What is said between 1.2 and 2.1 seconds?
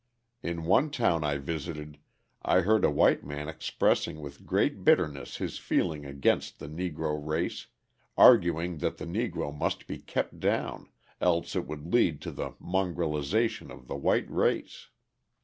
I visited